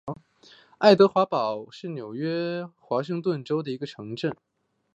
[0.79, 4.35] 爱德华堡是美国纽约州华盛顿县的一个城镇。